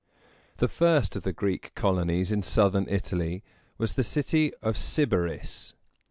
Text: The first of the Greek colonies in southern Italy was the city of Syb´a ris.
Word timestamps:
The 0.57 0.67
first 0.67 1.15
of 1.15 1.21
the 1.21 1.31
Greek 1.31 1.75
colonies 1.75 2.31
in 2.31 2.41
southern 2.41 2.87
Italy 2.89 3.43
was 3.77 3.93
the 3.93 4.03
city 4.03 4.51
of 4.63 4.73
Syb´a 4.73 5.25
ris. 5.25 5.75